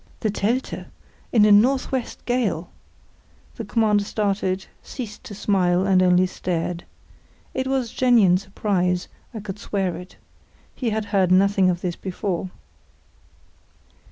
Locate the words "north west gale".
1.51-2.71